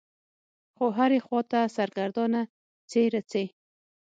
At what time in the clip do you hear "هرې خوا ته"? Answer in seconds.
0.97-1.59